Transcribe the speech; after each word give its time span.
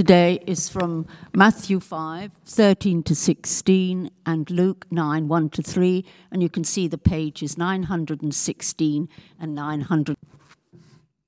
today 0.00 0.42
is 0.46 0.66
from 0.66 1.06
Matthew 1.34 1.78
5, 1.78 2.30
13 2.46 3.02
to 3.02 3.14
16, 3.14 4.10
and 4.24 4.50
Luke 4.50 4.86
9, 4.90 5.28
1 5.28 5.50
to 5.50 5.62
3. 5.62 6.06
And 6.32 6.42
you 6.42 6.48
can 6.48 6.64
see 6.64 6.88
the 6.88 6.96
pages 6.96 7.58
916 7.58 9.10
and 9.38 9.54
900. 9.54 10.16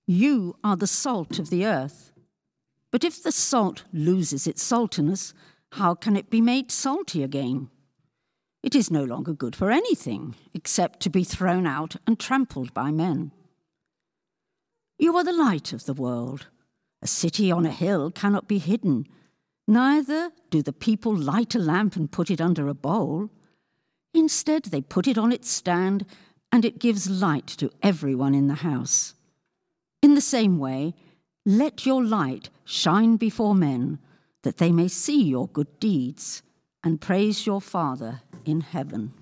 You 0.06 0.56
are 0.64 0.76
the 0.76 0.86
salt 0.86 1.38
of 1.38 1.50
the 1.50 1.66
earth. 1.66 2.12
But 2.90 3.04
if 3.04 3.22
the 3.22 3.30
salt 3.30 3.84
loses 3.92 4.46
its 4.46 4.66
saltiness, 4.66 5.34
how 5.72 5.94
can 5.94 6.16
it 6.16 6.30
be 6.30 6.40
made 6.40 6.70
salty 6.70 7.22
again? 7.22 7.68
It 8.62 8.74
is 8.74 8.90
no 8.90 9.04
longer 9.04 9.34
good 9.34 9.54
for 9.54 9.70
anything 9.70 10.34
except 10.54 11.00
to 11.00 11.10
be 11.10 11.24
thrown 11.24 11.66
out 11.66 11.96
and 12.06 12.18
trampled 12.18 12.72
by 12.72 12.90
men. 12.90 13.32
You 14.98 15.14
are 15.18 15.24
the 15.24 15.30
light 15.34 15.74
of 15.74 15.84
the 15.84 15.92
world. 15.92 16.46
A 17.02 17.06
city 17.06 17.50
on 17.50 17.66
a 17.66 17.70
hill 17.70 18.12
cannot 18.12 18.46
be 18.46 18.58
hidden. 18.58 19.06
Neither 19.66 20.30
do 20.50 20.62
the 20.62 20.72
people 20.72 21.14
light 21.14 21.54
a 21.54 21.58
lamp 21.58 21.96
and 21.96 22.10
put 22.10 22.30
it 22.30 22.40
under 22.40 22.68
a 22.68 22.74
bowl. 22.74 23.28
Instead, 24.14 24.64
they 24.64 24.80
put 24.80 25.08
it 25.08 25.18
on 25.18 25.32
its 25.32 25.50
stand, 25.50 26.06
and 26.52 26.64
it 26.64 26.78
gives 26.78 27.10
light 27.10 27.46
to 27.46 27.72
everyone 27.82 28.34
in 28.34 28.46
the 28.46 28.56
house. 28.56 29.14
In 30.00 30.14
the 30.14 30.20
same 30.20 30.58
way, 30.58 30.94
let 31.44 31.86
your 31.86 32.04
light 32.04 32.50
shine 32.64 33.16
before 33.16 33.54
men, 33.54 33.98
that 34.42 34.58
they 34.58 34.70
may 34.70 34.88
see 34.88 35.22
your 35.22 35.48
good 35.48 35.80
deeds 35.80 36.42
and 36.84 37.00
praise 37.00 37.46
your 37.46 37.60
Father 37.60 38.22
in 38.44 38.60
heaven. 38.60 39.12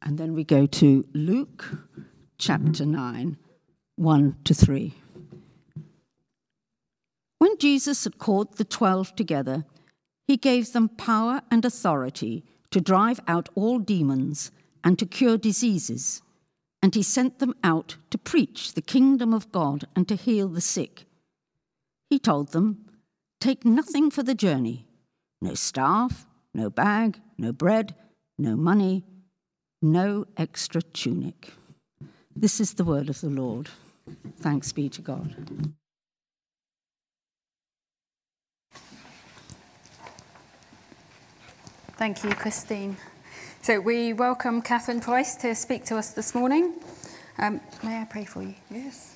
And 0.00 0.16
then 0.16 0.32
we 0.32 0.44
go 0.44 0.66
to 0.66 1.06
Luke 1.12 1.66
chapter 2.38 2.86
9 2.86 3.36
1 3.98 4.36
to 4.44 4.54
3. 4.54 4.94
When 7.38 7.58
Jesus 7.58 8.04
had 8.04 8.18
called 8.18 8.56
the 8.56 8.64
twelve 8.64 9.16
together, 9.16 9.64
he 10.28 10.36
gave 10.36 10.72
them 10.72 10.88
power 10.88 11.42
and 11.50 11.64
authority 11.64 12.44
to 12.70 12.80
drive 12.80 13.18
out 13.26 13.48
all 13.56 13.80
demons 13.80 14.52
and 14.84 15.00
to 15.00 15.06
cure 15.06 15.36
diseases, 15.36 16.22
and 16.80 16.94
he 16.94 17.02
sent 17.02 17.40
them 17.40 17.56
out 17.64 17.96
to 18.10 18.18
preach 18.18 18.74
the 18.74 18.82
kingdom 18.82 19.34
of 19.34 19.50
God 19.50 19.88
and 19.96 20.06
to 20.06 20.14
heal 20.14 20.46
the 20.46 20.60
sick. 20.60 21.06
He 22.08 22.20
told 22.20 22.52
them, 22.52 22.84
Take 23.40 23.64
nothing 23.64 24.12
for 24.12 24.22
the 24.22 24.34
journey 24.34 24.86
no 25.40 25.54
staff, 25.54 26.24
no 26.54 26.70
bag, 26.70 27.20
no 27.36 27.52
bread, 27.52 27.96
no 28.38 28.56
money, 28.56 29.04
no 29.82 30.24
extra 30.36 30.82
tunic. 30.82 31.52
This 32.36 32.60
is 32.60 32.74
the 32.74 32.84
word 32.84 33.08
of 33.08 33.20
the 33.20 33.30
Lord. 33.30 33.68
Thanks 34.40 34.72
be 34.72 34.88
to 34.90 35.02
God. 35.02 35.34
Thank 41.96 42.24
you, 42.24 42.30
Christine. 42.30 42.96
So 43.62 43.80
we 43.80 44.12
welcome 44.14 44.62
Catherine 44.62 45.00
Price 45.00 45.36
to 45.36 45.54
speak 45.54 45.84
to 45.86 45.96
us 45.98 46.10
this 46.12 46.34
morning. 46.34 46.74
Um, 47.38 47.60
may 47.84 48.02
I 48.02 48.04
pray 48.06 48.24
for 48.24 48.42
you? 48.42 48.54
Yes. 48.70 49.14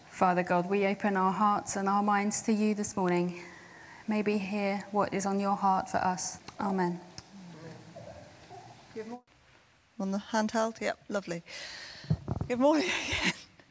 Father 0.10 0.42
God, 0.44 0.70
we 0.70 0.86
open 0.86 1.16
our 1.16 1.32
hearts 1.32 1.76
and 1.76 1.88
our 1.88 2.02
minds 2.02 2.42
to 2.42 2.52
you 2.52 2.74
this 2.74 2.96
morning. 2.96 3.42
Maybe 4.08 4.38
hear 4.38 4.84
what 4.92 5.14
is 5.14 5.26
on 5.26 5.40
your 5.40 5.56
heart 5.56 5.90
for 5.90 5.98
us. 5.98 6.38
Amen. 6.60 7.00
On 10.00 10.12
the 10.12 10.18
handheld? 10.32 10.80
Yep, 10.80 10.98
lovely. 11.08 11.42
Good 12.48 12.60
morning 12.60 12.88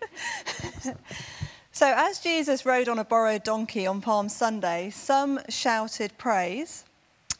again. 0.03 0.97
so, 1.71 1.91
as 1.97 2.19
Jesus 2.19 2.63
rode 2.63 2.87
on 2.87 2.99
a 2.99 3.03
borrowed 3.03 3.43
donkey 3.43 3.87
on 3.87 4.01
Palm 4.01 4.29
Sunday, 4.29 4.91
some 4.91 5.39
shouted 5.49 6.15
praise, 6.19 6.85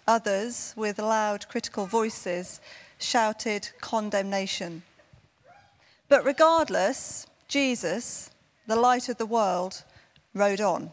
others, 0.08 0.74
with 0.76 0.98
loud 0.98 1.48
critical 1.48 1.86
voices, 1.86 2.60
shouted 2.98 3.70
condemnation. 3.82 4.82
But 6.10 6.26
regardless, 6.26 7.28
Jesus, 7.48 8.32
the 8.66 8.76
light 8.76 9.08
of 9.08 9.18
the 9.18 9.28
world, 9.28 9.84
rode 10.34 10.60
on, 10.60 10.90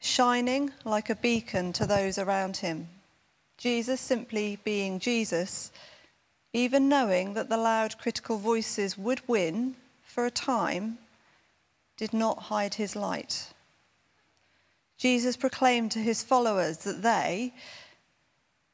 shining 0.00 0.70
like 0.86 1.10
a 1.10 1.14
beacon 1.14 1.74
to 1.74 1.84
those 1.84 2.16
around 2.16 2.56
him. 2.56 2.88
Jesus 3.58 4.00
simply 4.00 4.58
being 4.64 4.98
Jesus 4.98 5.72
even 6.56 6.88
knowing 6.88 7.34
that 7.34 7.50
the 7.50 7.56
loud 7.58 7.98
critical 7.98 8.38
voices 8.38 8.96
would 8.96 9.20
win 9.28 9.76
for 10.02 10.24
a 10.24 10.30
time, 10.30 10.96
did 11.98 12.14
not 12.14 12.44
hide 12.44 12.74
his 12.74 12.96
light. 12.96 13.52
Jesus 14.96 15.36
proclaimed 15.36 15.90
to 15.90 15.98
his 15.98 16.22
followers 16.22 16.78
that 16.78 17.02
they, 17.02 17.52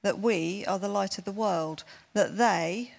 that 0.02 0.20
we 0.20 0.64
are 0.66 0.78
the 0.78 0.86
light 0.86 1.18
of 1.18 1.24
the 1.24 1.32
world, 1.32 1.82
that 2.12 2.38
they, 2.38 2.92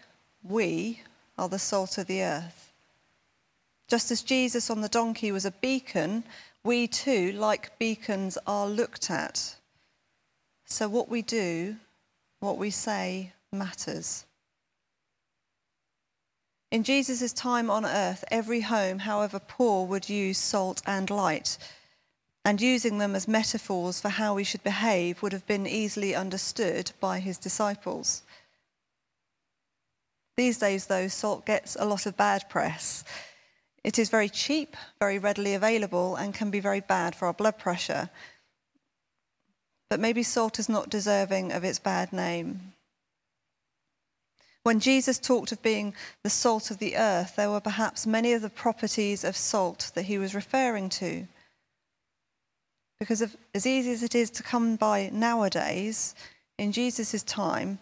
we, 0.43 1.01
are 1.37 1.47
the 1.47 1.57
salt 1.57 1.97
of 1.97 2.07
the 2.07 2.21
earth. 2.21 2.73
Just 3.87 4.11
as 4.11 4.21
Jesus 4.21 4.69
on 4.69 4.81
the 4.81 4.89
donkey 4.89 5.31
was 5.31 5.45
a 5.45 5.51
beacon, 5.51 6.25
we 6.61 6.87
too, 6.87 7.31
like 7.31 7.79
beacons, 7.79 8.37
are 8.45 8.67
looked 8.67 9.09
at. 9.09 9.55
So 10.65 10.89
what 10.89 11.07
we 11.07 11.21
do, 11.21 11.77
what 12.41 12.57
we 12.57 12.69
say, 12.69 13.31
matters. 13.49 14.25
In 16.73 16.83
Jesus' 16.83 17.31
time 17.33 17.69
on 17.69 17.85
earth, 17.85 18.25
every 18.31 18.61
home, 18.61 18.97
however 18.97 19.37
poor, 19.37 19.85
would 19.85 20.09
use 20.09 20.39
salt 20.39 20.81
and 20.87 21.07
light. 21.07 21.59
And 22.43 22.59
using 22.59 22.97
them 22.97 23.15
as 23.15 23.27
metaphors 23.27 24.01
for 24.01 24.09
how 24.09 24.33
we 24.33 24.43
should 24.43 24.63
behave 24.63 25.21
would 25.21 25.33
have 25.33 25.45
been 25.45 25.67
easily 25.67 26.15
understood 26.15 26.91
by 26.99 27.19
his 27.19 27.37
disciples. 27.37 28.23
These 30.35 30.57
days, 30.57 30.87
though, 30.87 31.07
salt 31.09 31.45
gets 31.45 31.77
a 31.79 31.85
lot 31.85 32.07
of 32.07 32.17
bad 32.17 32.49
press. 32.49 33.03
It 33.83 33.99
is 33.99 34.09
very 34.09 34.27
cheap, 34.27 34.75
very 34.99 35.19
readily 35.19 35.53
available, 35.53 36.15
and 36.15 36.33
can 36.33 36.49
be 36.49 36.59
very 36.59 36.79
bad 36.79 37.13
for 37.13 37.27
our 37.27 37.35
blood 37.35 37.59
pressure. 37.59 38.09
But 39.91 39.99
maybe 39.99 40.23
salt 40.23 40.57
is 40.57 40.67
not 40.67 40.89
deserving 40.89 41.51
of 41.51 41.63
its 41.63 41.77
bad 41.77 42.11
name. 42.11 42.72
When 44.63 44.79
Jesus 44.79 45.19
talked 45.19 45.51
of 45.51 45.61
being 45.61 45.93
the 46.23 46.29
salt 46.29 46.71
of 46.71 46.79
the 46.79 46.95
earth, 46.95 47.35
there 47.35 47.51
were 47.51 47.59
perhaps 47.59 48.07
many 48.07 48.31
of 48.31 48.41
the 48.41 48.49
properties 48.49 49.25
of 49.25 49.35
salt 49.35 49.91
that 49.93 50.03
he 50.05 50.17
was 50.17 50.33
referring 50.33 50.87
to. 50.89 51.27
Because 52.97 53.21
of, 53.21 53.35
as 53.53 53.67
easy 53.67 53.91
as 53.91 54.03
it 54.03 54.15
is 54.15 54.29
to 54.31 54.43
come 54.43 54.77
by 54.77 55.09
nowadays, 55.11 56.15
in 56.57 56.71
Jesus' 56.71 57.23
time, 57.23 57.79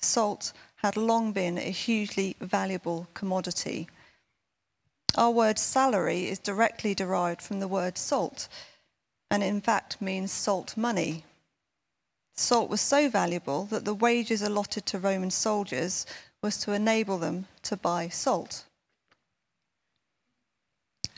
salt 0.00 0.52
had 0.76 0.96
long 0.96 1.32
been 1.32 1.58
a 1.58 1.70
hugely 1.70 2.36
valuable 2.40 3.08
commodity. 3.14 3.88
Our 5.16 5.32
word 5.32 5.58
salary 5.58 6.28
is 6.28 6.38
directly 6.38 6.94
derived 6.94 7.42
from 7.42 7.58
the 7.58 7.66
word 7.66 7.98
salt, 7.98 8.46
and 9.32 9.42
in 9.42 9.60
fact 9.60 10.00
means 10.00 10.30
salt 10.30 10.76
money. 10.76 11.24
Salt 12.38 12.70
was 12.70 12.80
so 12.80 13.08
valuable 13.08 13.64
that 13.64 13.84
the 13.84 13.92
wages 13.92 14.42
allotted 14.42 14.86
to 14.86 14.98
Roman 14.98 15.30
soldiers 15.30 16.06
was 16.40 16.56
to 16.58 16.72
enable 16.72 17.18
them 17.18 17.46
to 17.64 17.76
buy 17.76 18.08
salt. 18.08 18.64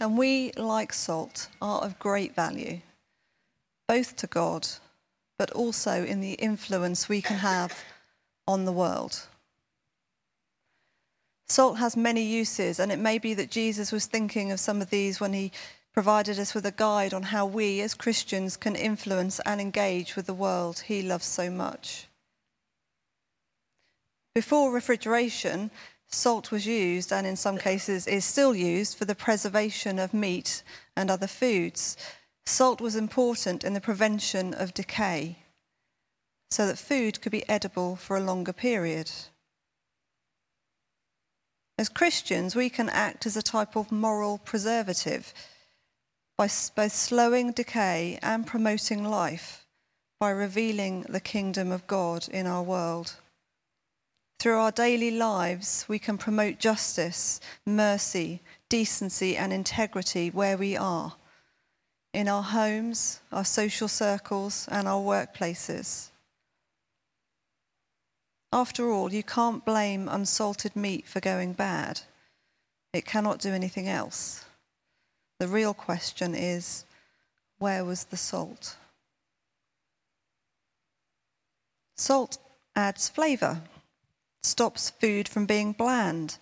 And 0.01 0.17
we, 0.17 0.51
like 0.53 0.95
salt, 0.95 1.49
are 1.61 1.83
of 1.83 1.99
great 1.99 2.35
value, 2.35 2.81
both 3.87 4.17
to 4.17 4.27
God, 4.27 4.67
but 5.39 5.51
also 5.51 6.03
in 6.05 6.23
the 6.23 6.33
influence 6.35 7.07
we 7.07 7.21
can 7.21 7.37
have 7.37 7.85
on 8.49 8.65
the 8.65 8.73
world. 8.73 9.27
Salt 11.51 11.77
has 11.79 11.99
many 11.99 12.23
uses, 12.23 12.81
and 12.81 12.91
it 12.91 12.99
may 12.99 13.19
be 13.19 13.35
that 13.35 13.51
Jesus 13.51 13.93
was 13.93 14.07
thinking 14.07 14.51
of 14.51 14.59
some 14.59 14.81
of 14.81 14.89
these 14.89 15.21
when 15.21 15.35
he 15.35 15.53
provided 15.93 16.39
us 16.39 16.55
with 16.55 16.65
a 16.65 16.73
guide 16.73 17.13
on 17.13 17.25
how 17.25 17.45
we 17.45 17.81
as 17.81 17.95
Christians 17.95 18.57
can 18.57 18.77
influence 18.77 19.41
and 19.45 19.61
engage 19.61 20.17
with 20.17 20.27
the 20.27 20.35
world 20.35 20.81
he 20.87 21.03
loves 21.03 21.27
so 21.27 21.51
much. 21.51 22.07
Before 24.35 24.73
refrigeration, 24.73 25.71
salt 26.07 26.51
was 26.51 26.67
used, 26.67 27.13
and 27.13 27.27
in 27.27 27.37
some 27.37 27.59
cases 27.59 28.07
is 28.07 28.25
still 28.25 28.55
used, 28.55 28.97
for 28.97 29.05
the 29.05 29.15
preservation 29.15 29.99
of 29.99 30.15
meat 30.15 30.63
and 30.97 31.11
other 31.11 31.27
foods. 31.27 31.97
Salt 32.47 32.81
was 32.81 32.95
important 32.95 33.65
in 33.65 33.75
the 33.75 33.81
prevention 33.81 34.55
of 34.55 34.75
decay, 34.75 35.39
so 36.51 36.67
that 36.67 36.79
food 36.79 37.21
could 37.21 37.33
be 37.33 37.49
edible 37.49 37.97
for 37.97 38.17
a 38.17 38.21
longer 38.21 38.53
period. 38.53 39.11
As 41.77 41.89
Christians, 41.89 42.55
we 42.55 42.69
can 42.69 42.89
act 42.89 43.27
as 43.27 43.37
a 43.37 43.43
type 43.43 43.75
of 43.75 43.91
moral 43.91 44.39
preservative 44.39 45.33
by 46.41 46.49
both 46.75 46.93
slowing 46.95 47.53
decay 47.53 48.19
and 48.23 48.47
promoting 48.47 49.05
life 49.05 49.67
by 50.19 50.31
revealing 50.31 51.03
the 51.03 51.21
kingdom 51.21 51.71
of 51.71 51.87
God 51.87 52.27
in 52.31 52.47
our 52.47 52.63
world. 52.63 53.17
Through 54.39 54.57
our 54.57 54.73
daily 54.73 55.11
lives, 55.11 55.85
we 55.87 55.99
can 55.99 56.17
promote 56.17 56.59
justice, 56.59 57.43
mercy, 57.67 58.41
decency, 58.71 59.37
and 59.37 59.53
integrity 59.53 60.31
where 60.31 60.57
we 60.57 60.79
are 60.79 61.13
in 62.15 62.27
our 62.27 62.43
homes, 62.43 63.21
our 63.31 63.45
social 63.45 63.87
circles, 63.87 64.67
and 64.71 64.89
our 64.89 65.03
workplaces. 65.03 66.09
After 68.51 68.89
all, 68.89 69.13
you 69.13 69.23
can't 69.23 69.67
blame 69.67 70.09
unsalted 70.09 70.75
meat 70.75 71.07
for 71.07 71.21
going 71.21 71.53
bad. 71.53 72.01
It 72.95 73.05
cannot 73.05 73.41
do 73.41 73.51
anything 73.51 73.89
else. 73.89 74.47
The 75.41 75.49
real 75.49 75.73
question 75.73 76.35
is 76.35 76.85
where 77.59 77.83
was 77.83 78.05
the 78.05 78.19
salt? 78.19 78.77
Salt 81.97 82.37
adds 82.77 83.09
flavour, 83.09 83.63
stops 84.43 84.91
food 84.91 85.27
from 85.31 85.47
being 85.47 85.73
bland. 85.73 86.37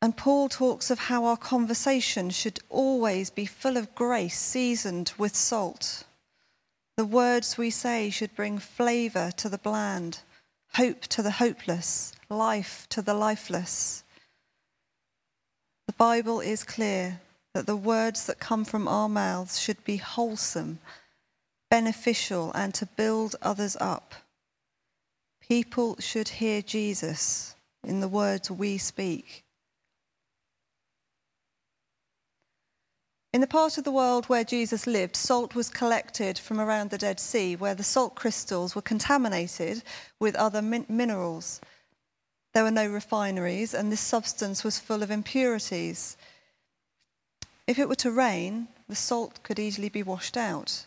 And 0.00 0.16
Paul 0.16 0.48
talks 0.48 0.90
of 0.90 0.98
how 0.98 1.26
our 1.26 1.36
conversation 1.36 2.30
should 2.30 2.60
always 2.70 3.28
be 3.28 3.44
full 3.44 3.76
of 3.76 3.94
grace, 3.94 4.38
seasoned 4.38 5.12
with 5.18 5.36
salt. 5.36 6.04
The 6.96 7.04
words 7.04 7.58
we 7.58 7.68
say 7.68 8.08
should 8.08 8.34
bring 8.34 8.58
flavour 8.58 9.30
to 9.36 9.50
the 9.50 9.58
bland, 9.58 10.20
hope 10.76 11.02
to 11.02 11.20
the 11.20 11.32
hopeless, 11.32 12.14
life 12.30 12.86
to 12.88 13.02
the 13.02 13.14
lifeless. 13.14 14.04
The 15.86 15.92
Bible 15.92 16.40
is 16.40 16.64
clear 16.64 17.20
that 17.54 17.66
the 17.66 17.76
words 17.76 18.26
that 18.26 18.38
come 18.38 18.64
from 18.64 18.88
our 18.88 19.08
mouths 19.08 19.60
should 19.60 19.84
be 19.84 19.96
wholesome, 19.96 20.78
beneficial, 21.70 22.52
and 22.54 22.72
to 22.74 22.86
build 22.86 23.36
others 23.42 23.76
up. 23.80 24.14
People 25.40 25.96
should 25.98 26.28
hear 26.28 26.62
Jesus 26.62 27.54
in 27.84 28.00
the 28.00 28.08
words 28.08 28.50
we 28.50 28.78
speak. 28.78 29.44
In 33.32 33.40
the 33.40 33.46
part 33.46 33.78
of 33.78 33.84
the 33.84 33.92
world 33.92 34.26
where 34.26 34.44
Jesus 34.44 34.86
lived, 34.86 35.16
salt 35.16 35.54
was 35.54 35.70
collected 35.70 36.38
from 36.38 36.60
around 36.60 36.90
the 36.90 36.98
Dead 36.98 37.18
Sea, 37.18 37.56
where 37.56 37.74
the 37.74 37.82
salt 37.82 38.14
crystals 38.14 38.74
were 38.74 38.82
contaminated 38.82 39.82
with 40.20 40.36
other 40.36 40.60
min- 40.60 40.84
minerals. 40.86 41.60
There 42.52 42.62
were 42.62 42.70
no 42.70 42.86
refineries, 42.86 43.72
and 43.72 43.90
this 43.90 44.02
substance 44.02 44.62
was 44.62 44.78
full 44.78 45.02
of 45.02 45.10
impurities. 45.10 46.18
If 47.72 47.78
it 47.78 47.88
were 47.88 47.94
to 48.04 48.10
rain, 48.10 48.68
the 48.86 48.94
salt 48.94 49.42
could 49.42 49.58
easily 49.58 49.88
be 49.88 50.02
washed 50.02 50.36
out. 50.36 50.84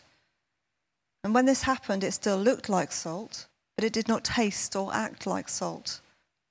And 1.24 1.34
when 1.34 1.44
this 1.44 1.62
happened, 1.62 2.04
it 2.04 2.12
still 2.12 2.36
looked 2.36 2.68
like 2.68 2.92
salt, 2.92 3.48
but 3.74 3.84
it 3.84 3.92
did 3.92 4.06
not 4.06 4.22
taste 4.22 4.76
or 4.76 4.94
act 4.94 5.26
like 5.26 5.48
salt 5.48 6.00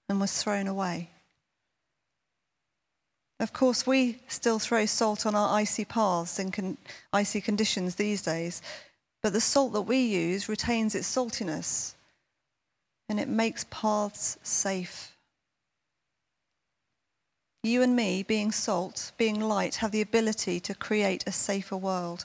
and 0.09 0.19
was 0.19 0.43
thrown 0.43 0.67
away. 0.67 1.11
Of 3.39 3.53
course, 3.53 3.87
we 3.87 4.23
still 4.27 4.59
throw 4.59 4.85
salt 4.85 5.25
on 5.25 5.35
our 5.35 5.57
icy 5.57 5.85
paths 5.85 6.37
in 6.37 6.51
con- 6.51 6.79
icy 7.13 7.39
conditions 7.39 7.95
these 7.95 8.21
days, 8.21 8.61
but 9.23 9.31
the 9.31 9.39
salt 9.39 9.71
that 9.71 9.83
we 9.83 9.99
use 9.99 10.49
retains 10.49 10.95
its 10.95 11.07
saltiness 11.07 11.93
and 13.07 13.21
it 13.21 13.29
makes 13.29 13.65
paths 13.69 14.37
safe. 14.43 15.14
You 17.65 17.81
and 17.81 17.95
me, 17.95 18.21
being 18.21 18.51
salt, 18.51 19.11
being 19.17 19.39
light, 19.39 19.77
have 19.77 19.89
the 19.89 20.01
ability 20.01 20.59
to 20.59 20.75
create 20.75 21.23
a 21.25 21.31
safer 21.31 21.75
world 21.75 22.23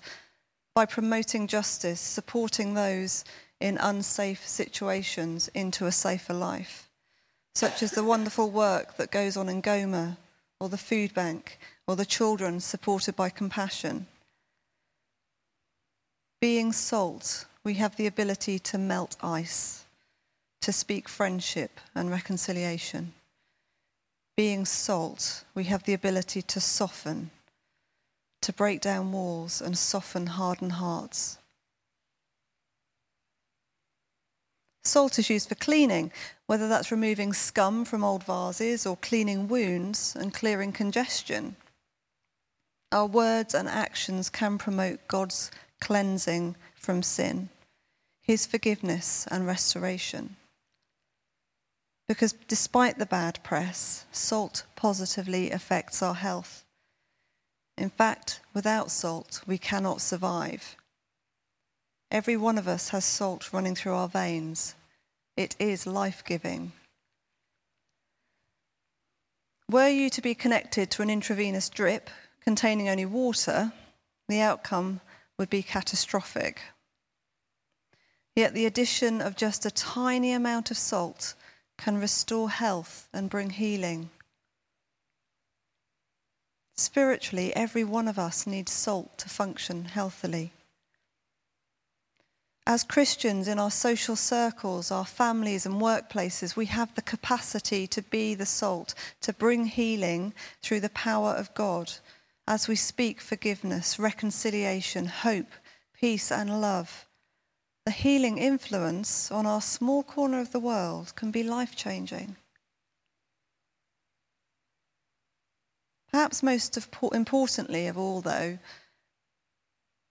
by 0.75 0.85
promoting 0.85 1.47
justice, 1.47 1.99
supporting 1.99 2.75
those 2.75 3.25
in 3.59 3.79
unsafe 3.79 4.47
situations 4.47 5.49
into 5.55 5.87
a 5.87 5.93
safer 5.93 6.35
life, 6.35 6.91
such 7.55 7.83
as 7.83 7.93
the 7.93 8.05
wonderful 8.05 8.51
work 8.51 8.99
that 8.99 9.11
goes 9.11 9.39
on 9.39 9.49
in 9.49 9.63
Goma 9.63 10.19
or 10.61 10.69
the 10.69 10.77
food 10.77 11.15
bank 11.15 11.59
or 11.87 11.97
the 11.97 12.05
children 12.05 12.61
supported 12.61 13.17
by 13.17 13.31
compassion. 13.31 14.09
Being 16.39 16.71
salt, 16.71 17.47
we 17.65 17.75
have 17.75 17.97
the 17.97 18.07
ability 18.07 18.59
to 18.59 18.77
melt 18.77 19.17
ice, 19.23 19.87
to 20.61 20.71
speak 20.71 21.09
friendship 21.09 21.81
and 21.95 22.11
reconciliation. 22.11 23.15
Being 24.47 24.65
salt, 24.65 25.45
we 25.55 25.65
have 25.65 25.83
the 25.83 25.93
ability 25.93 26.41
to 26.41 26.61
soften, 26.61 27.31
to 28.41 28.55
break 28.55 28.81
down 28.81 29.13
walls 29.13 29.61
and 29.61 29.77
soften 29.77 30.29
hardened 30.29 30.73
hearts. 30.73 31.37
Salt 34.83 35.19
is 35.19 35.29
used 35.29 35.51
for 35.51 35.57
cleaning, 35.57 36.11
whether 36.47 36.69
that's 36.69 36.91
removing 36.91 37.35
scum 37.35 37.85
from 37.85 38.03
old 38.03 38.25
vases 38.25 38.87
or 38.87 38.97
cleaning 38.97 39.47
wounds 39.47 40.17
and 40.19 40.33
clearing 40.33 40.73
congestion. 40.73 41.57
Our 42.93 43.05
words 43.05 43.53
and 43.55 43.69
actions 43.69 44.31
can 44.31 44.57
promote 44.57 45.07
God's 45.07 45.51
cleansing 45.83 46.57
from 46.75 47.03
sin, 47.03 47.51
His 48.23 48.47
forgiveness 48.47 49.27
and 49.31 49.47
restoration. 49.47 50.37
Because 52.11 52.33
despite 52.49 52.99
the 52.99 53.07
bad 53.07 53.39
press, 53.45 54.05
salt 54.11 54.65
positively 54.75 55.53
affects 55.53 56.03
our 56.03 56.15
health. 56.15 56.65
In 57.79 57.89
fact, 57.89 58.41
without 58.53 58.91
salt, 58.91 59.43
we 59.47 59.59
cannot 59.59 60.01
survive. 60.01 60.75
Every 62.11 62.37
one 62.37 62.59
of 62.59 62.67
us 62.67 62.89
has 62.89 63.05
salt 63.05 63.53
running 63.53 63.77
through 63.77 63.95
our 63.95 64.09
veins. 64.09 64.75
It 65.37 65.55
is 65.61 65.87
life 65.87 66.25
giving. 66.27 66.73
Were 69.71 69.87
you 69.87 70.11
to 70.11 70.21
be 70.21 70.35
connected 70.35 70.91
to 70.91 71.03
an 71.03 71.11
intravenous 71.11 71.69
drip 71.69 72.11
containing 72.43 72.89
only 72.89 73.07
water, 73.07 73.73
the 74.29 74.41
outcome 74.41 75.01
would 75.39 75.49
be 75.49 75.63
catastrophic. 75.63 76.61
Yet 78.35 78.53
the 78.53 78.67
addition 78.67 79.21
of 79.21 79.37
just 79.37 79.65
a 79.65 79.71
tiny 79.71 80.33
amount 80.33 80.73
of 80.73 80.77
salt 80.77 81.35
can 81.81 81.99
restore 81.99 82.51
health 82.51 83.09
and 83.11 83.31
bring 83.31 83.49
healing. 83.51 84.11
Spiritually, 86.77 87.57
every 87.57 87.85
one 87.85 88.07
of 88.07 88.19
us 88.19 88.47
needs 88.47 88.71
salt 88.71 89.17
to 89.17 89.31
function 89.31 89.87
healthily. 89.87 90.53
As 92.67 92.85
Christians 92.85 93.49
in 93.49 93.59
our 93.59 93.71
social 93.71 94.15
circles, 94.15 94.91
our 94.91 95.07
families 95.07 95.65
and 95.65 95.81
workplaces, 95.81 96.55
we 96.55 96.67
have 96.67 96.95
the 96.95 97.03
capacity 97.03 97.87
to 97.87 98.03
be 98.03 98.35
the 98.35 98.47
salt, 98.47 98.95
to 99.23 99.33
bring 99.33 99.65
healing 99.65 100.35
through 100.63 100.81
the 100.81 100.91
power 100.91 101.31
of 101.31 101.55
God 101.55 101.93
as 102.47 102.69
we 102.69 102.77
speak 102.77 103.23
forgiveness, 103.23 103.99
reconciliation, 103.99 105.07
hope, 105.07 105.53
peace, 105.99 106.31
and 106.31 106.61
love. 106.61 107.07
The 107.91 107.97
healing 107.97 108.39
influence 108.39 109.33
on 109.33 109.47
our 109.47 109.61
small 109.61 110.05
corner 110.05 110.39
of 110.39 110.53
the 110.53 110.61
world 110.61 111.17
can 111.17 111.33
be 111.33 111.43
life 111.43 111.75
changing. 111.75 112.37
Perhaps 116.13 116.41
most 116.41 116.79
importantly 117.13 117.89
of 117.89 117.99
all, 117.99 118.21
though, 118.21 118.61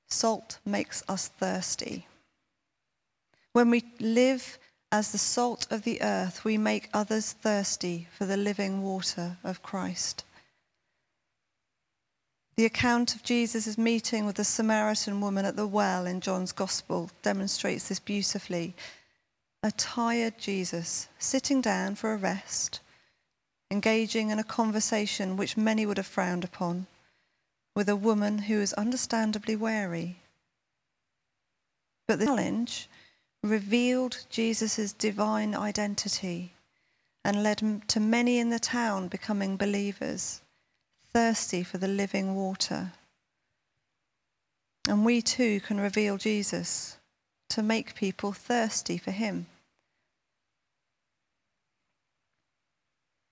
salt 0.09 0.59
makes 0.65 1.03
us 1.07 1.29
thirsty. 1.29 2.05
When 3.53 3.69
we 3.69 3.85
live 4.01 4.59
as 4.91 5.13
the 5.13 5.17
salt 5.17 5.65
of 5.71 5.83
the 5.83 6.01
earth, 6.01 6.43
we 6.43 6.57
make 6.57 6.89
others 6.93 7.31
thirsty 7.31 8.09
for 8.11 8.25
the 8.25 8.35
living 8.35 8.83
water 8.83 9.37
of 9.41 9.63
Christ. 9.63 10.25
The 12.59 12.65
account 12.65 13.15
of 13.15 13.23
Jesus' 13.23 13.77
meeting 13.77 14.25
with 14.25 14.35
the 14.35 14.43
Samaritan 14.43 15.21
woman 15.21 15.45
at 15.45 15.55
the 15.55 15.65
well 15.65 16.05
in 16.05 16.19
John's 16.19 16.51
Gospel 16.51 17.09
demonstrates 17.21 17.87
this 17.87 17.99
beautifully. 17.99 18.75
A 19.63 19.71
tired 19.71 20.37
Jesus 20.37 21.07
sitting 21.17 21.61
down 21.61 21.95
for 21.95 22.11
a 22.11 22.17
rest, 22.17 22.81
engaging 23.71 24.29
in 24.29 24.39
a 24.39 24.43
conversation 24.43 25.37
which 25.37 25.55
many 25.55 25.85
would 25.85 25.95
have 25.95 26.05
frowned 26.05 26.43
upon, 26.43 26.87
with 27.77 27.87
a 27.87 27.95
woman 27.95 28.39
who 28.39 28.59
is 28.59 28.73
understandably 28.73 29.55
wary. 29.55 30.19
But 32.09 32.19
the 32.19 32.25
challenge 32.25 32.89
revealed 33.41 34.25
Jesus' 34.29 34.91
divine 34.91 35.55
identity 35.55 36.51
and 37.23 37.41
led 37.41 37.87
to 37.87 37.99
many 38.01 38.37
in 38.37 38.49
the 38.49 38.59
town 38.59 39.07
becoming 39.07 39.55
believers 39.55 40.41
thirsty 41.13 41.63
for 41.63 41.77
the 41.77 41.87
living 41.87 42.35
water. 42.35 42.91
And 44.87 45.05
we 45.05 45.21
too 45.21 45.59
can 45.59 45.79
reveal 45.79 46.17
Jesus 46.17 46.97
to 47.49 47.61
make 47.61 47.95
people 47.95 48.31
thirsty 48.31 48.97
for 48.97 49.11
him. 49.11 49.47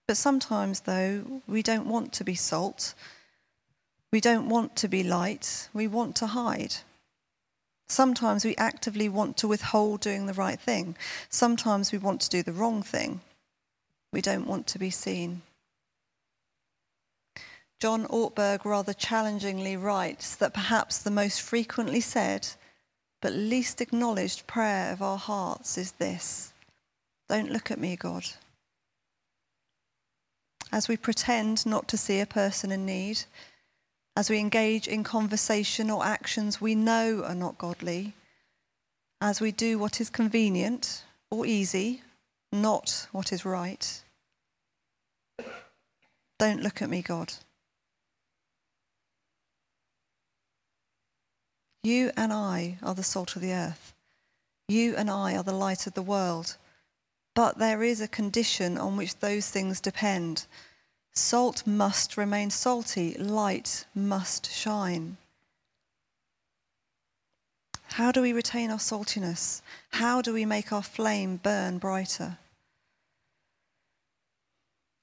But 0.08 0.18
sometimes, 0.18 0.82
though, 0.82 1.42
we 1.48 1.62
don't 1.62 1.88
want 1.88 2.14
to 2.14 2.24
be 2.24 2.36
salt. 2.36 2.94
We 4.12 4.22
don't 4.22 4.48
want 4.48 4.76
to 4.78 4.88
be 4.88 5.04
light. 5.04 5.68
We 5.74 5.88
want 5.88 6.16
to 6.18 6.28
hide. 6.28 6.76
Sometimes 7.90 8.46
we 8.46 8.56
actively 8.56 9.10
want 9.10 9.38
to 9.38 9.48
withhold 9.48 10.02
doing 10.02 10.26
the 10.26 10.34
right 10.34 10.60
thing. 10.60 10.96
Sometimes 11.30 11.92
we 11.92 11.98
want 11.98 12.22
to 12.22 12.30
do 12.30 12.42
the 12.42 12.54
wrong 12.54 12.82
thing. 12.84 13.22
We 14.14 14.22
don't 14.22 14.48
want 14.48 14.68
to 14.68 14.80
be 14.80 14.90
seen. 14.90 15.42
John 17.80 18.08
Ortberg 18.08 18.66
rather 18.66 18.94
challengingly 18.94 19.78
writes 19.78 20.36
that 20.36 20.54
perhaps 20.54 20.98
the 20.98 21.12
most 21.12 21.42
frequently 21.42 22.02
said 22.02 22.48
but 23.22 23.34
least 23.34 23.82
acknowledged 23.82 24.48
prayer 24.48 24.92
of 24.92 25.02
our 25.02 25.18
hearts 25.18 25.78
is 25.78 25.94
this 25.94 26.54
Don't 27.30 27.52
look 27.52 27.72
at 27.72 27.80
me, 27.80 27.96
God. 27.96 28.26
As 30.72 30.88
we 30.88 30.98
pretend 30.98 31.66
not 31.66 31.88
to 31.90 31.98
see 31.98 32.20
a 32.20 32.26
person 32.26 32.72
in 32.72 32.86
need, 32.86 33.24
as 34.16 34.30
we 34.30 34.40
engage 34.40 34.88
in 34.88 35.04
conversation 35.04 35.90
or 35.90 36.04
actions 36.06 36.60
we 36.60 36.76
know 36.76 37.24
are 37.24 37.36
not 37.36 37.58
godly, 37.58 38.14
as 39.22 39.40
we 39.40 39.52
do 39.52 39.80
what 39.80 40.02
is 40.02 40.10
convenient 40.10 41.04
or 41.32 41.46
easy, 41.46 42.02
not 42.52 43.08
what 43.12 43.32
is 43.32 43.46
right. 43.46 44.04
Don't 46.40 46.62
look 46.62 46.82
at 46.82 46.90
me, 46.90 47.02
God. 47.02 47.34
You 51.88 52.12
and 52.18 52.34
I 52.34 52.80
are 52.84 52.94
the 52.94 53.02
salt 53.02 53.38
of 53.38 53.42
the 53.42 53.54
earth. 53.54 53.94
You 54.68 54.98
and 54.98 55.10
I 55.10 55.38
are 55.38 55.44
the 55.44 55.54
light 55.54 55.88
of 55.88 55.94
the 55.94 56.02
world. 56.02 56.58
But 57.34 57.60
there 57.60 57.82
is 57.82 58.02
a 58.02 58.10
condition 58.10 58.78
on 58.78 58.98
which 58.98 59.20
those 59.20 59.50
things 59.50 59.80
depend. 59.80 60.48
Salt 61.14 61.66
must 61.66 62.18
remain 62.18 62.50
salty, 62.50 63.14
light 63.14 63.86
must 63.96 64.52
shine. 64.52 65.16
How 67.92 68.12
do 68.12 68.22
we 68.22 68.34
retain 68.34 68.70
our 68.70 68.80
saltiness? 68.80 69.62
How 69.92 70.22
do 70.22 70.34
we 70.34 70.44
make 70.44 70.74
our 70.74 70.84
flame 70.84 71.38
burn 71.38 71.78
brighter? 71.78 72.38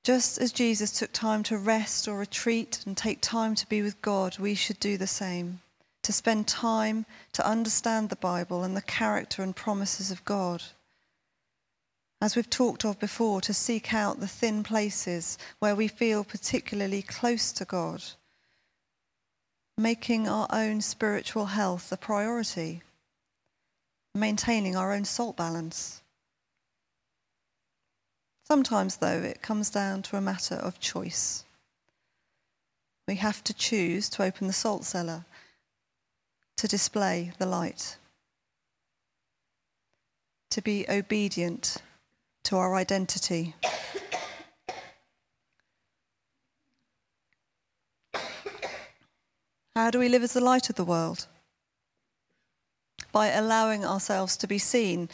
Just 0.02 0.36
as 0.36 0.52
Jesus 0.52 0.90
took 0.90 1.12
time 1.12 1.42
to 1.44 1.56
rest 1.56 2.06
or 2.06 2.18
retreat 2.18 2.82
and 2.84 2.94
take 2.94 3.22
time 3.22 3.54
to 3.54 3.66
be 3.70 3.80
with 3.80 4.02
God, 4.02 4.38
we 4.38 4.54
should 4.54 4.78
do 4.78 4.98
the 4.98 5.06
same. 5.06 5.60
To 6.04 6.12
spend 6.12 6.46
time 6.46 7.04
to 7.32 7.46
understand 7.46 8.08
the 8.08 8.16
Bible 8.16 8.62
and 8.62 8.76
the 8.76 8.82
character 8.82 9.42
and 9.42 9.54
promises 9.54 10.11
of 10.11 10.25
God. 10.25 10.62
As 12.20 12.37
we've 12.37 12.49
talked 12.49 12.84
of 12.84 12.99
before, 12.99 13.40
to 13.42 13.52
seek 13.52 13.92
out 13.92 14.20
the 14.20 14.28
thin 14.28 14.62
places 14.62 15.37
where 15.58 15.75
we 15.75 15.88
feel 15.88 16.25
particularly 16.25 17.02
close 17.02 17.52
to 17.52 17.64
God 17.64 18.02
making 19.76 20.28
our 20.28 20.46
own 20.52 20.80
spiritual 20.80 21.46
health 21.46 21.90
a 21.90 21.96
priority, 21.96 22.82
maintaining 24.14 24.76
our 24.76 24.92
own 24.92 25.04
salt 25.04 25.37
balance. 25.37 26.00
Sometimes, 28.44 28.96
though, 28.96 29.20
it 29.23 29.42
comes 29.42 29.70
down 29.70 30.02
to 30.02 30.16
a 30.16 30.20
matter 30.20 30.54
of 30.54 30.78
choice. 30.78 31.44
We 33.08 33.16
have 33.16 33.42
to 33.44 33.54
choose 33.54 34.08
to 34.11 34.23
open 34.23 34.46
the 34.46 34.52
salt 34.52 34.84
cellar, 34.84 35.25
to 36.56 36.68
display 36.68 37.32
the 37.38 37.46
light, 37.46 37.96
to 40.50 40.62
be 40.62 40.87
obedient 40.88 41.78
to 42.44 42.56
our 42.56 42.75
identity. 42.75 43.54
How 49.75 49.90
do 49.90 49.99
we 49.99 50.08
live 50.08 50.23
as 50.23 50.34
the 50.34 50.40
light 50.40 50.70
of 50.70 50.76
the 50.76 50.84
world? 50.84 51.26
By 53.11 53.28
allowing 53.28 53.84
ourselves 53.84 54.37
to 54.37 54.46
be 54.46 54.58
seen. 54.58 55.08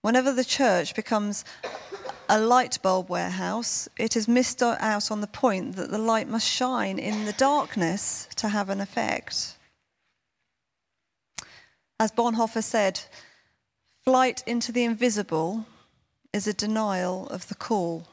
Whenever 0.00 0.32
the 0.32 0.44
church 0.44 0.96
becomes 0.96 1.44
a 2.28 2.40
light 2.40 2.78
bulb 2.82 3.08
warehouse, 3.08 3.88
it 3.96 4.16
is 4.16 4.26
missed 4.26 4.60
out 4.62 5.10
on 5.12 5.20
the 5.20 5.28
point 5.28 5.76
that 5.76 5.92
the 5.92 5.98
light 5.98 6.28
must 6.28 6.48
shine 6.48 6.98
in 6.98 7.26
the 7.26 7.32
darkness 7.34 8.26
to 8.34 8.48
have 8.48 8.68
an 8.70 8.80
effect. 8.80 9.56
As 11.98 12.10
Bonhoeffer 12.10 12.62
said, 12.62 13.00
flight 14.04 14.42
into 14.46 14.72
the 14.72 14.84
invisible 14.84 15.66
is 16.32 16.46
a 16.46 16.52
denial 16.52 17.28
of 17.28 17.48
the 17.48 17.54
call. 17.54 18.08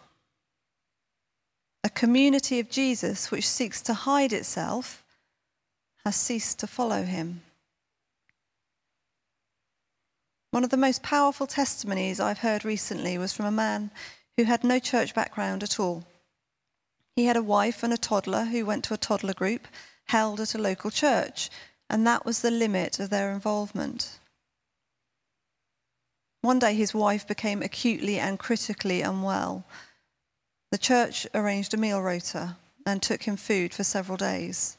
A 1.83 1.89
community 1.89 2.59
of 2.59 2.69
Jesus 2.69 3.31
which 3.31 3.47
seeks 3.47 3.81
to 3.83 3.93
hide 3.93 4.33
itself 4.33 5.03
has 6.03 6.15
ceased 6.15 6.59
to 6.59 6.67
follow 6.67 7.03
him. 7.03 7.41
One 10.51 10.63
of 10.63 10.71
the 10.71 10.77
most 10.77 11.03
powerful 11.03 11.47
testimonies 11.47 12.19
I've 12.19 12.39
heard 12.39 12.65
recently 12.65 13.17
was 13.17 13.33
from 13.33 13.45
a 13.45 13.51
man 13.51 13.91
who 14.35 14.45
had 14.45 14.63
no 14.63 14.79
church 14.79 15.13
background 15.13 15.63
at 15.63 15.79
all. 15.79 16.05
He 17.15 17.25
had 17.25 17.37
a 17.37 17.43
wife 17.43 17.83
and 17.83 17.93
a 17.93 17.97
toddler 17.97 18.45
who 18.45 18.65
went 18.65 18.83
to 18.85 18.93
a 18.93 18.97
toddler 18.97 19.33
group 19.33 19.67
held 20.05 20.39
at 20.39 20.55
a 20.55 20.57
local 20.57 20.89
church, 20.89 21.49
and 21.89 22.05
that 22.05 22.25
was 22.25 22.41
the 22.41 22.51
limit 22.51 22.99
of 22.99 23.09
their 23.09 23.31
involvement. 23.31 24.19
One 26.41 26.59
day 26.59 26.73
his 26.73 26.93
wife 26.93 27.27
became 27.27 27.61
acutely 27.61 28.19
and 28.19 28.39
critically 28.39 29.01
unwell. 29.01 29.65
The 30.71 30.77
church 30.77 31.27
arranged 31.33 31.73
a 31.73 31.77
meal 31.77 32.01
rota 32.01 32.55
and 32.85 33.01
took 33.01 33.23
him 33.23 33.35
food 33.35 33.73
for 33.73 33.83
several 33.83 34.17
days. 34.17 34.77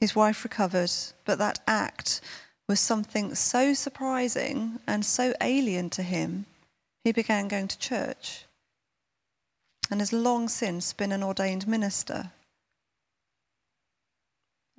His 0.00 0.14
wife 0.14 0.44
recovered, 0.44 0.90
but 1.24 1.38
that 1.38 1.60
act 1.66 2.20
was 2.68 2.80
something 2.80 3.34
so 3.34 3.74
surprising 3.74 4.80
and 4.86 5.04
so 5.04 5.34
alien 5.40 5.90
to 5.90 6.02
him, 6.02 6.46
he 7.04 7.12
began 7.12 7.48
going 7.48 7.68
to 7.68 7.78
church 7.78 8.44
and 9.90 10.00
has 10.00 10.12
long 10.12 10.48
since 10.48 10.92
been 10.92 11.12
an 11.12 11.22
ordained 11.22 11.68
minister. 11.68 12.30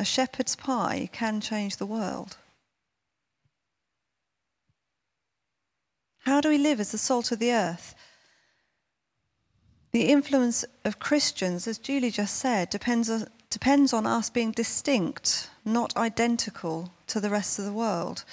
A 0.04 0.06
shepherd's 0.06 0.58
pie 0.58 1.08
can 1.14 1.40
change 1.40 1.78
the 1.78 1.86
world. 1.86 2.36
How 6.26 6.42
do 6.42 6.50
we 6.50 6.58
live 6.58 6.82
as 6.82 6.92
the 6.92 6.98
salt 6.98 7.32
of 7.32 7.40
the 7.40 7.54
earth? 7.54 7.96
The 9.94 10.10
influence 10.10 10.66
of 10.84 11.00
Christians, 11.00 11.70
as 11.70 11.78
Julie 11.78 12.12
just 12.12 12.36
said, 12.36 12.70
depends 12.70 13.10
on, 13.10 13.30
depends 13.50 13.94
on 13.94 14.06
us 14.06 14.30
being 14.30 14.52
distinct, 14.52 15.50
not 15.64 15.96
identical 15.96 16.92
to 17.08 17.22
the 17.22 17.30
rest 17.30 17.58
of 17.58 17.64
the 17.64 17.72
world. 17.72 18.26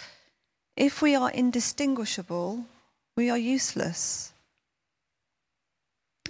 If 0.76 1.00
we 1.00 1.14
are 1.14 1.30
indistinguishable, 1.30 2.64
we 3.14 3.30
are 3.30 3.38
useless. 3.38 4.29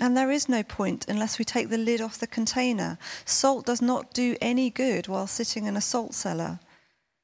And 0.01 0.17
there 0.17 0.31
is 0.31 0.49
no 0.49 0.63
point 0.63 1.05
unless 1.09 1.39
we 1.39 1.45
take 1.45 1.69
the 1.69 1.77
lid 1.77 2.01
off 2.01 2.19
the 2.19 2.27
container. 2.27 2.99
Salt 3.27 3.67
does 3.67 3.83
not 3.83 4.15
do 4.15 4.35
any 4.41 4.71
good 4.71 5.09
while 5.09 5.27
sitting 5.27 5.67
in 5.67 5.77
a 5.77 5.83
salt 5.83 6.15
cellar. 6.15 6.59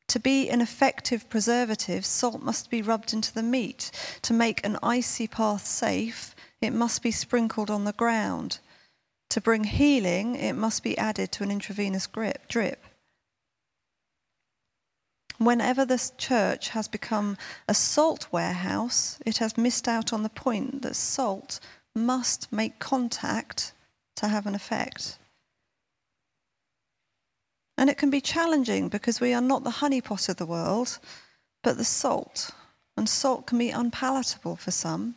To 0.08 0.20
be 0.20 0.50
an 0.50 0.60
effective 0.60 1.28
preservative, 1.30 2.04
salt 2.04 2.42
must 2.42 2.70
be 2.70 2.82
rubbed 2.82 3.14
into 3.14 3.32
the 3.32 3.42
meat. 3.42 3.90
To 4.22 4.34
make 4.34 4.64
an 4.64 4.78
icy 4.82 5.26
path 5.26 5.66
safe, 5.66 6.36
it 6.60 6.72
must 6.72 7.02
be 7.02 7.10
sprinkled 7.10 7.70
on 7.70 7.84
the 7.84 7.92
ground. 7.94 8.58
To 9.30 9.40
bring 9.40 9.64
healing, 9.64 10.36
it 10.36 10.52
must 10.52 10.82
be 10.82 10.96
added 10.98 11.32
to 11.32 11.42
an 11.42 11.50
intravenous 11.50 12.06
grip, 12.06 12.46
drip. 12.46 12.84
Whenever 15.38 15.84
this 15.84 16.12
church 16.16 16.70
has 16.70 16.88
become 16.88 17.36
a 17.68 17.74
salt 17.74 18.28
warehouse, 18.30 19.18
it 19.26 19.38
has 19.38 19.58
missed 19.58 19.88
out 19.88 20.12
on 20.12 20.22
the 20.22 20.30
point 20.30 20.82
that 20.82 20.96
salt 20.96 21.58
must 21.96 22.52
make 22.52 22.78
contact 22.78 23.72
to 24.16 24.28
have 24.28 24.46
an 24.46 24.54
effect. 24.54 25.18
And 27.78 27.90
it 27.90 27.98
can 27.98 28.10
be 28.10 28.20
challenging 28.20 28.88
because 28.88 29.20
we 29.20 29.34
are 29.34 29.40
not 29.40 29.64
the 29.64 29.70
honeypot 29.82 30.28
of 30.28 30.36
the 30.36 30.46
world, 30.46 30.98
but 31.62 31.76
the 31.76 31.84
salt. 31.84 32.50
And 32.96 33.08
salt 33.08 33.46
can 33.46 33.58
be 33.58 33.70
unpalatable 33.70 34.56
for 34.56 34.70
some. 34.70 35.14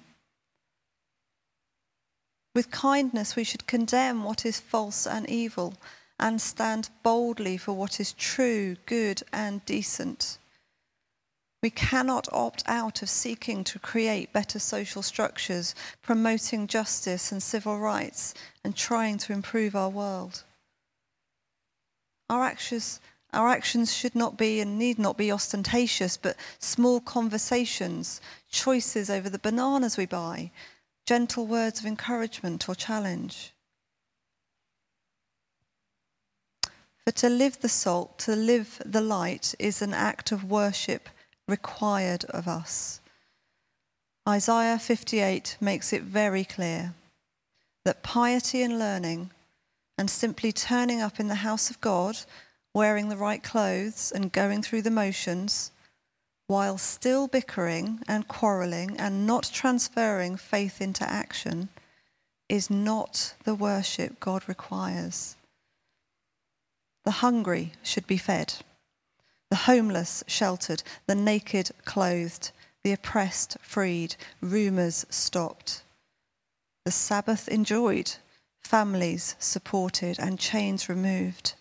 With 2.53 2.71
kindness, 2.71 3.35
we 3.35 3.43
should 3.43 3.67
condemn 3.67 4.23
what 4.23 4.45
is 4.45 4.59
false 4.59 5.07
and 5.07 5.29
evil 5.29 5.75
and 6.19 6.41
stand 6.41 6.89
boldly 7.03 7.55
for 7.55 7.73
what 7.73 7.99
is 7.99 8.11
true, 8.13 8.75
good, 8.85 9.23
and 9.31 9.63
decent. 9.65 10.37
We 11.61 11.69
cannot 11.69 12.31
opt 12.31 12.63
out 12.67 13.01
of 13.01 13.09
seeking 13.09 13.65
to 13.65 13.79
create 13.79 14.31
better 14.31 14.59
social 14.59 15.01
structures, 15.01 15.75
promoting 16.01 16.67
justice 16.67 17.33
and 17.33 17.43
civil 17.43 17.79
rights, 17.79 18.33
and 18.63 18.75
trying 18.75 19.17
to 19.19 19.33
improve 19.33 19.75
our 19.75 19.89
world. 19.89 20.43
Our 22.29 22.43
actions, 22.43 23.01
our 23.33 23.49
actions 23.49 23.93
should 23.93 24.15
not 24.15 24.37
be 24.37 24.61
and 24.61 24.79
need 24.79 24.99
not 24.99 25.17
be 25.17 25.31
ostentatious, 25.31 26.15
but 26.15 26.37
small 26.59 27.01
conversations, 27.01 28.21
choices 28.49 29.09
over 29.09 29.29
the 29.29 29.39
bananas 29.39 29.97
we 29.97 30.05
buy, 30.05 30.51
gentle 31.05 31.45
words 31.45 31.81
of 31.81 31.85
encouragement 31.85 32.69
or 32.69 32.75
challenge. 32.75 33.53
For 37.03 37.11
to 37.11 37.29
live 37.29 37.59
the 37.59 37.69
salt, 37.69 38.17
to 38.19 38.35
live 38.35 38.81
the 38.85 39.01
light, 39.01 39.55
is 39.59 39.81
an 39.81 39.93
act 39.93 40.31
of 40.31 40.49
worship 40.49 41.09
required 41.49 42.25
of 42.25 42.47
us. 42.47 43.01
Isaiah 44.27 44.79
58 44.79 45.57
makes 45.59 45.91
it 45.91 46.03
very 46.03 46.45
clear. 46.45 46.93
that 47.85 48.03
piety 48.03 48.61
and 48.61 48.77
learning 48.77 49.31
and 49.97 50.09
simply 50.09 50.51
turning 50.51 51.01
up 51.01 51.19
in 51.19 51.27
the 51.27 51.35
house 51.47 51.69
of 51.69 51.81
God, 51.81 52.19
wearing 52.73 53.09
the 53.09 53.17
right 53.17 53.41
clothes 53.41 54.11
and 54.13 54.31
going 54.31 54.61
through 54.61 54.83
the 54.83 54.91
motions, 54.91 55.71
while 56.47 56.77
still 56.77 57.27
bickering 57.27 57.99
and 58.07 58.27
quarrelling 58.27 58.95
and 58.97 59.25
not 59.25 59.49
transferring 59.51 60.37
faith 60.37 60.81
into 60.81 61.09
action, 61.09 61.69
is 62.47 62.69
not 62.69 63.33
the 63.43 63.55
worship 63.55 64.19
God 64.19 64.47
requires. 64.47 65.35
The 67.05 67.11
hungry 67.11 67.73
should 67.83 68.07
be 68.07 68.17
fed, 68.17 68.55
the 69.49 69.55
homeless 69.55 70.23
sheltered, 70.27 70.83
the 71.07 71.15
naked 71.15 71.71
clothed, 71.85 72.51
the 72.83 72.91
oppressed 72.91 73.57
freed, 73.61 74.15
rumours 74.41 75.05
stopped, 75.09 75.83
the 76.85 76.91
Sabbath 76.91 77.47
enjoyed, 77.49 78.15
families 78.61 79.35
supported, 79.37 80.17
and 80.17 80.39
chains 80.39 80.89
removed. 80.89 81.53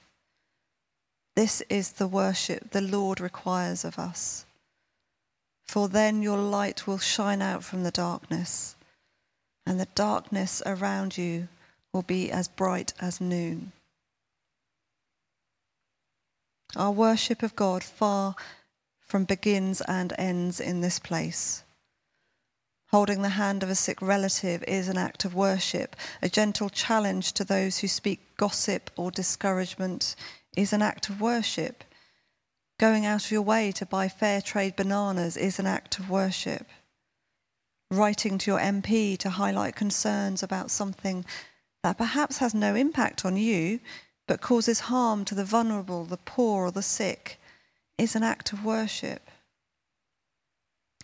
This 1.36 1.62
is 1.68 1.92
the 1.92 2.06
worship 2.06 2.70
the 2.70 2.80
Lord 2.80 3.20
requires 3.20 3.84
of 3.84 3.98
us. 3.98 4.46
For 5.64 5.88
then 5.88 6.22
your 6.22 6.38
light 6.38 6.86
will 6.86 6.98
shine 6.98 7.42
out 7.42 7.62
from 7.62 7.82
the 7.82 7.90
darkness, 7.90 8.74
and 9.66 9.78
the 9.78 9.88
darkness 9.94 10.62
around 10.64 11.18
you 11.18 11.48
will 11.92 12.02
be 12.02 12.30
as 12.30 12.48
bright 12.48 12.94
as 13.00 13.20
noon. 13.20 13.72
Our 16.76 16.90
worship 16.90 17.42
of 17.42 17.56
God 17.56 17.82
far 17.82 18.34
from 19.00 19.24
begins 19.24 19.80
and 19.82 20.12
ends 20.18 20.60
in 20.60 20.82
this 20.82 20.98
place. 20.98 21.62
Holding 22.90 23.22
the 23.22 23.30
hand 23.30 23.62
of 23.62 23.70
a 23.70 23.74
sick 23.74 24.00
relative 24.00 24.62
is 24.64 24.88
an 24.88 24.98
act 24.98 25.24
of 25.24 25.34
worship. 25.34 25.96
A 26.22 26.28
gentle 26.28 26.68
challenge 26.68 27.32
to 27.34 27.44
those 27.44 27.78
who 27.78 27.88
speak 27.88 28.36
gossip 28.36 28.90
or 28.96 29.10
discouragement 29.10 30.14
is 30.56 30.72
an 30.72 30.82
act 30.82 31.08
of 31.08 31.20
worship. 31.20 31.84
Going 32.78 33.04
out 33.04 33.24
of 33.24 33.30
your 33.30 33.42
way 33.42 33.72
to 33.72 33.86
buy 33.86 34.08
fair 34.08 34.40
trade 34.40 34.76
bananas 34.76 35.36
is 35.36 35.58
an 35.58 35.66
act 35.66 35.98
of 35.98 36.08
worship. 36.08 36.66
Writing 37.90 38.38
to 38.38 38.50
your 38.50 38.60
MP 38.60 39.16
to 39.18 39.30
highlight 39.30 39.74
concerns 39.74 40.42
about 40.42 40.70
something 40.70 41.24
that 41.82 41.98
perhaps 41.98 42.38
has 42.38 42.54
no 42.54 42.74
impact 42.74 43.24
on 43.24 43.36
you 43.36 43.80
but 44.28 44.40
causes 44.40 44.80
harm 44.80 45.24
to 45.24 45.34
the 45.34 45.44
vulnerable, 45.44 46.04
the 46.04 46.18
poor, 46.18 46.66
or 46.66 46.70
the 46.70 46.82
sick 46.82 47.40
is 47.96 48.14
an 48.14 48.22
act 48.22 48.52
of 48.52 48.64
worship. 48.64 49.28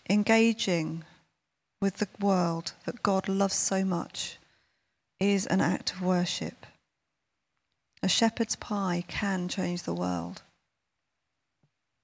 Engaging 0.08 1.02
with 1.80 1.96
the 1.96 2.08
world 2.20 2.74
that 2.84 3.02
God 3.02 3.28
loves 3.28 3.56
so 3.56 3.84
much 3.84 4.38
is 5.18 5.46
an 5.46 5.60
act 5.60 5.92
of 5.92 6.02
worship. 6.02 6.66
A 8.02 8.08
shepherd's 8.08 8.54
pie 8.54 9.04
can 9.08 9.48
change 9.48 9.82
the 9.82 9.94
world. 9.94 10.42